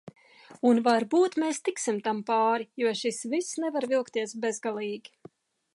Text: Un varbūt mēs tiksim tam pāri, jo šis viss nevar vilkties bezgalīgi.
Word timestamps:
Un 0.69 0.79
varbūt 0.87 1.37
mēs 1.43 1.59
tiksim 1.67 1.99
tam 2.07 2.23
pāri, 2.31 2.67
jo 2.85 2.95
šis 3.03 3.23
viss 3.35 3.61
nevar 3.65 3.89
vilkties 3.95 4.35
bezgalīgi. 4.47 5.17